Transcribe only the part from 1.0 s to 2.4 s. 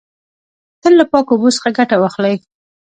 پاکو اوبو څخه ګټه واخلی.